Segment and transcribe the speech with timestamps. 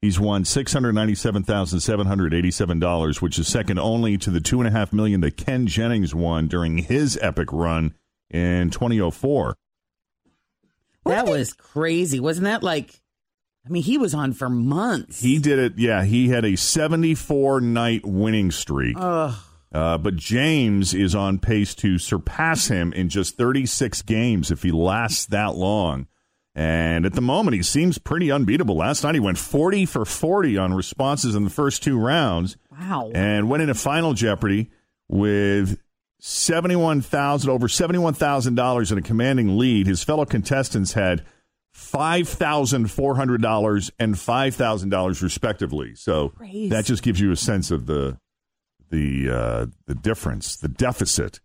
[0.00, 4.30] He's won six hundred ninety-seven thousand seven hundred eighty-seven dollars, which is second only to
[4.30, 7.94] the two and a half million that Ken Jennings won during his epic run
[8.30, 9.56] in 2004.
[11.08, 12.20] That was crazy.
[12.20, 13.00] Wasn't that like
[13.66, 15.20] I mean, he was on for months.
[15.20, 15.72] He did it.
[15.76, 18.96] Yeah, he had a 74 night winning streak.
[18.98, 24.70] Uh, but James is on pace to surpass him in just 36 games if he
[24.70, 26.06] lasts that long.
[26.54, 28.76] And at the moment, he seems pretty unbeatable.
[28.76, 32.56] Last night, he went 40 for 40 on responses in the first two rounds.
[32.72, 33.12] Wow.
[33.14, 34.70] And went into Final Jeopardy
[35.08, 35.78] with
[36.20, 39.86] 71,000 over $71,000 in a commanding lead.
[39.86, 41.24] His fellow contestants had
[41.74, 45.94] $5,400 and $5,000 respectively.
[45.94, 46.68] So Crazy.
[46.70, 48.18] that just gives you a sense of the
[48.90, 51.40] the uh, the difference, the deficit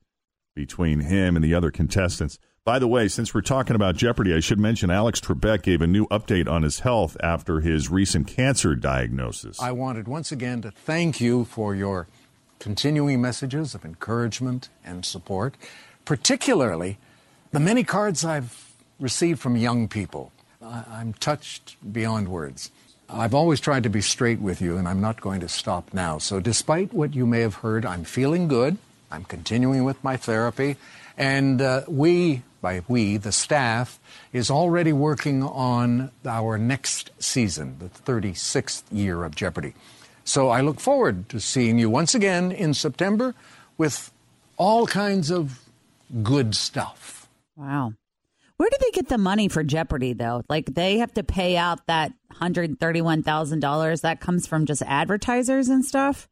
[0.55, 2.39] between him and the other contestants.
[2.65, 5.87] By the way, since we're talking about Jeopardy, I should mention Alex Trebek gave a
[5.87, 9.61] new update on his health after his recent cancer diagnosis.
[9.61, 12.07] I wanted once again to thank you for your
[12.63, 15.53] continuing messages of encouragement and support,
[16.05, 16.97] particularly
[17.51, 20.31] the many cards I've received from young people.
[20.61, 22.71] I'm touched beyond words.
[23.09, 26.19] I've always tried to be straight with you, and I'm not going to stop now.
[26.19, 28.77] So, despite what you may have heard, I'm feeling good.
[29.11, 30.77] I'm continuing with my therapy.
[31.17, 33.99] And uh, we, by we, the staff,
[34.31, 39.73] is already working on our next season, the 36th year of Jeopardy.
[40.23, 43.35] So I look forward to seeing you once again in September
[43.77, 44.11] with
[44.57, 45.59] all kinds of
[46.21, 47.27] good stuff.
[47.55, 47.93] Wow.
[48.57, 50.43] Where do they get the money for Jeopardy though?
[50.47, 54.01] Like they have to pay out that hundred thirty-one thousand dollars.
[54.01, 56.29] That comes from just advertisers and stuff.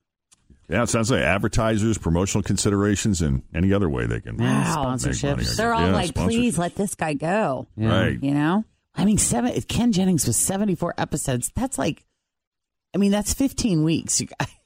[0.69, 4.46] yeah, it sounds like advertisers, promotional considerations, and any other way they can Wow.
[4.46, 4.75] make I
[5.09, 5.58] Sponsorships.
[5.58, 7.68] They're all Yeah, like, please let this guy go.
[7.75, 8.18] Right.
[8.23, 8.63] You know?
[8.96, 9.59] I mean, seven.
[9.63, 11.52] Ken Jennings was seventy-four episodes.
[11.56, 12.06] That's like,
[12.94, 14.19] I mean, that's fifteen weeks.
[14.22, 14.47] You guys.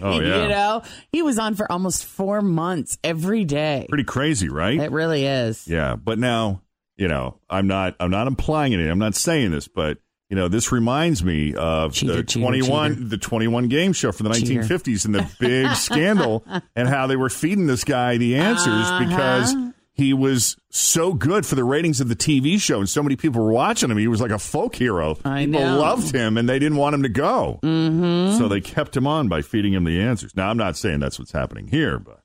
[0.00, 0.42] Oh, yeah.
[0.44, 3.84] you know, he was on for almost four months every day.
[3.90, 4.80] Pretty crazy, right?
[4.80, 5.68] It really is.
[5.68, 6.62] Yeah, but now
[6.96, 8.88] you know I'm not I'm not implying it.
[8.88, 9.98] I'm not saying this, but
[10.30, 13.04] you know this reminds me of Cheater, the cheater, 21 cheater.
[13.08, 14.62] the 21 game show from the Cheater.
[14.62, 19.04] 1950s and the big scandal and how they were feeding this guy the answers Uh-huh.
[19.06, 19.54] because
[19.98, 23.44] he was so good for the ratings of the TV show and so many people
[23.44, 23.98] were watching him.
[23.98, 25.18] He was like a folk hero.
[25.24, 25.78] I people know.
[25.80, 27.58] loved him and they didn't want him to go.
[27.62, 28.38] Mm-hmm.
[28.38, 30.34] So they kept him on by feeding him the answers.
[30.36, 32.20] Now I'm not saying that's what's happening here, but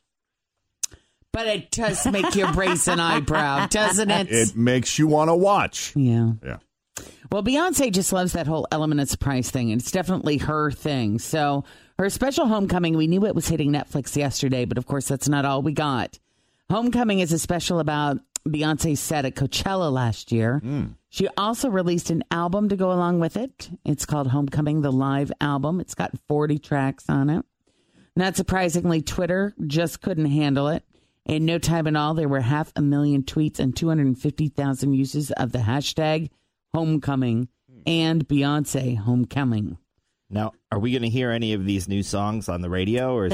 [1.33, 4.27] But it does make you brace an eyebrow, doesn't it?
[4.31, 5.93] it makes you want to watch.
[5.95, 6.33] yeah.
[6.45, 6.57] Yeah.
[7.31, 11.17] Well, Beyonce just loves that whole element of surprise thing, and it's definitely her thing.
[11.17, 11.63] So,
[11.97, 15.43] her special homecoming, we knew it was hitting Netflix yesterday, but of course, that's not
[15.43, 16.19] all we got.
[16.71, 20.60] Homecoming is a special about Beyonce's set at Coachella last year.
[20.60, 20.86] Hmm.
[21.10, 23.69] She also released an album to go along with it.
[23.86, 25.80] It's called Homecoming, the live album.
[25.80, 27.45] It's got 40 tracks on it.
[28.15, 30.83] Not surprisingly, Twitter just couldn't handle it.
[31.25, 35.51] In no time at all, there were half a million tweets and 250,000 uses of
[35.51, 36.30] the hashtag
[36.74, 37.48] homecoming
[37.86, 39.77] and Beyonce homecoming.
[40.30, 43.27] Now, are we going to hear any of these new songs on the radio, or
[43.27, 43.33] is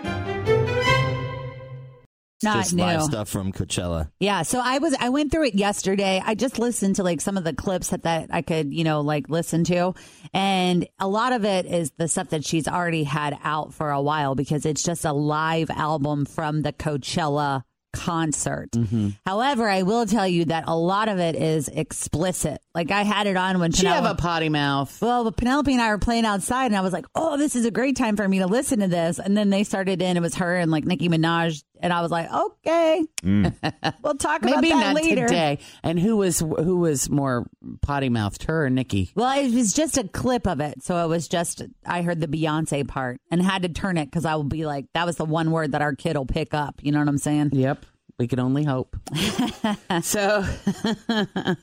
[2.43, 2.83] Not just new.
[2.83, 4.11] live stuff from Coachella?
[4.19, 6.21] Yeah, so I was I went through it yesterday.
[6.23, 9.01] I just listened to like some of the clips that, that I could, you know,
[9.01, 9.93] like listen to.
[10.33, 14.01] And a lot of it is the stuff that she's already had out for a
[14.01, 18.71] while because it's just a live album from the Coachella concert.
[18.71, 19.09] Mm-hmm.
[19.25, 22.61] However, I will tell you that a lot of it is explicit.
[22.73, 25.01] Like I had it on when She have a potty mouth.
[25.01, 27.71] well, Penelope and I were playing outside, and I was like, "Oh, this is a
[27.71, 30.35] great time for me to listen to this." And then they started in; it was
[30.35, 33.53] her and like Nicki Minaj, and I was like, "Okay, mm.
[34.03, 35.59] we'll talk about Maybe that not later." today.
[35.83, 37.45] And who was who was more
[37.81, 39.11] potty mouthed, her or Nicki?
[39.15, 42.27] Well, it was just a clip of it, so it was just I heard the
[42.27, 45.25] Beyonce part and had to turn it because I will be like, "That was the
[45.25, 47.49] one word that our kid will pick up." You know what I'm saying?
[47.51, 47.85] Yep.
[48.17, 48.95] We can only hope.
[50.03, 50.45] so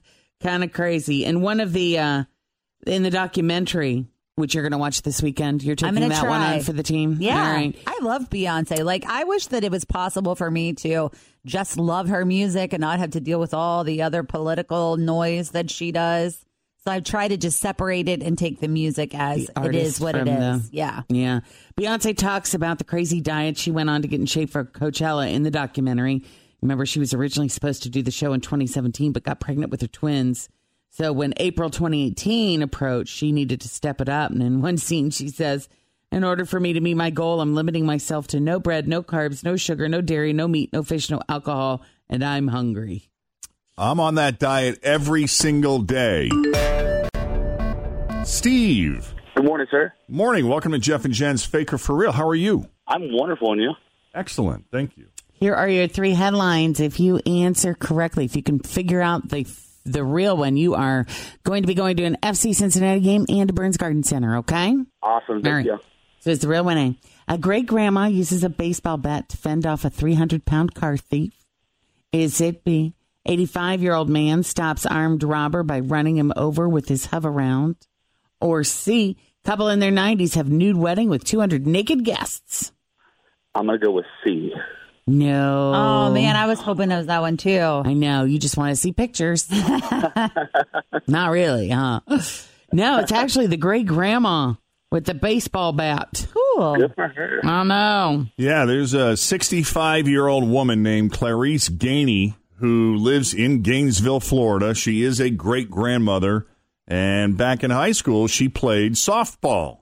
[0.42, 1.24] kind of crazy.
[1.24, 2.24] And one of the uh
[2.86, 4.06] in the documentary,
[4.36, 7.16] which you're gonna watch this weekend, you're taking that one on for the team.
[7.20, 7.76] Yeah, right.
[7.86, 8.84] I love Beyonce.
[8.84, 11.10] Like, I wish that it was possible for me to
[11.44, 15.50] just love her music and not have to deal with all the other political noise
[15.50, 16.44] that she does.
[16.84, 20.00] So I try to just separate it and take the music as The it is
[20.00, 20.70] what it is.
[20.70, 21.02] the- Yeah.
[21.08, 21.40] Yeah.
[21.78, 25.30] Beyonce talks about the crazy diet she went on to get in shape for Coachella
[25.32, 26.22] in the documentary.
[26.60, 29.80] Remember, she was originally supposed to do the show in 2017, but got pregnant with
[29.80, 30.48] her twins.
[30.90, 34.30] So when April 2018 approached, she needed to step it up.
[34.30, 35.68] And in one scene, she says,
[36.10, 39.02] In order for me to meet my goal, I'm limiting myself to no bread, no
[39.02, 43.10] carbs, no sugar, no dairy, no meat, no fish, no alcohol, and I'm hungry.
[43.76, 46.30] I'm on that diet every single day.
[48.24, 49.14] Steve.
[49.36, 49.92] Good morning, sir.
[50.08, 50.48] Morning.
[50.48, 52.10] Welcome to Jeff and Jen's Faker for Real.
[52.10, 52.68] How are you?
[52.88, 53.74] I'm wonderful, and you?
[54.14, 54.64] Excellent.
[54.72, 55.06] Thank you.
[55.38, 56.80] Here are your three headlines.
[56.80, 59.46] If you answer correctly, if you can figure out the
[59.84, 61.06] the real one, you are
[61.44, 64.38] going to be going to an FC Cincinnati game and a Burns Garden Center.
[64.38, 64.74] Okay.
[65.02, 65.42] Awesome.
[65.42, 65.64] Thank right.
[65.64, 65.78] you.
[66.20, 66.98] So it's the real winning.
[67.02, 67.34] Eh?
[67.34, 71.32] A great grandma uses a baseball bat to fend off a 300 pound car thief.
[72.12, 72.94] Is it B?
[73.26, 77.76] 85 year old man stops armed robber by running him over with his Hoveround.
[78.40, 79.16] Or C?
[79.44, 82.72] Couple in their 90s have nude wedding with 200 naked guests.
[83.54, 84.52] I'm gonna go with C.
[85.08, 85.72] No.
[85.74, 86.36] Oh, man.
[86.36, 87.60] I was hoping it was that one too.
[87.60, 88.24] I know.
[88.24, 89.50] You just want to see pictures.
[91.06, 92.00] Not really, huh?
[92.72, 94.54] No, it's actually the great grandma
[94.90, 96.26] with the baseball bat.
[96.32, 96.76] Cool.
[96.76, 97.40] Good for her.
[97.44, 98.26] I know.
[98.36, 104.74] Yeah, there's a 65 year old woman named Clarice Gainey who lives in Gainesville, Florida.
[104.74, 106.46] She is a great grandmother,
[106.86, 109.77] and back in high school, she played softball.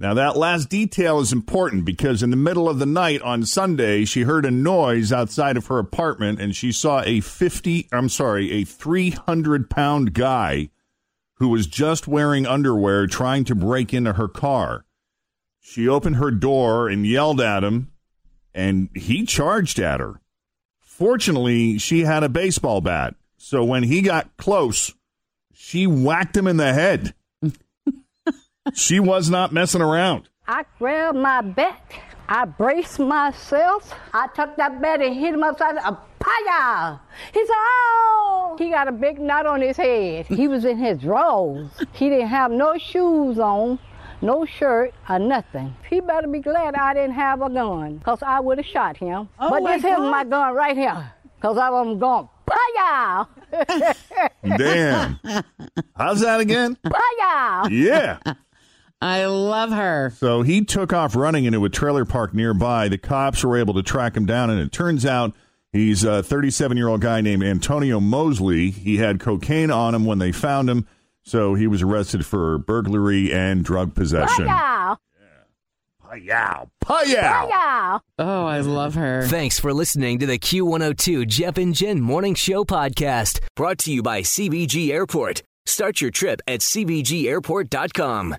[0.00, 4.06] Now, that last detail is important because in the middle of the night on Sunday,
[4.06, 8.50] she heard a noise outside of her apartment and she saw a 50, I'm sorry,
[8.50, 10.70] a 300 pound guy
[11.34, 14.86] who was just wearing underwear trying to break into her car.
[15.60, 17.92] She opened her door and yelled at him,
[18.54, 20.22] and he charged at her.
[20.78, 24.94] Fortunately, she had a baseball bat, so when he got close,
[25.52, 27.12] she whacked him in the head.
[28.74, 30.28] She was not messing around.
[30.46, 31.80] I grabbed my bat.
[32.28, 33.92] I braced myself.
[34.12, 37.00] I took that bat and hit him upside the Paya!
[37.32, 38.56] He said, oh!
[38.58, 40.26] He got a big knot on his head.
[40.26, 41.70] He was in his drawers.
[41.92, 43.78] He didn't have no shoes on,
[44.20, 45.74] no shirt, or nothing.
[45.88, 49.28] He better be glad I didn't have a gun, because I would have shot him.
[49.38, 53.26] Oh, but my this is my gun right here, because I was going, Paya!
[53.50, 54.58] Paya!
[54.58, 55.20] Damn.
[55.96, 56.76] How's that again?
[56.84, 57.68] Paya!
[57.70, 58.18] Yeah.
[59.02, 60.12] I love her.
[60.16, 62.88] So he took off running into a trailer park nearby.
[62.88, 65.34] The cops were able to track him down, and it turns out
[65.72, 68.70] he's a 37 year old guy named Antonio Mosley.
[68.70, 70.86] He had cocaine on him when they found him,
[71.22, 74.46] so he was arrested for burglary and drug possession.
[74.46, 74.98] Paya!
[76.04, 76.68] Payow.
[76.84, 77.50] Payow.
[77.50, 78.00] Paya!
[78.18, 79.22] Oh, I love her.
[79.28, 84.02] Thanks for listening to the Q102 Jeff and Jen Morning Show podcast, brought to you
[84.02, 85.42] by CVG Airport.
[85.66, 88.36] Start your trip at CVGAirport.com.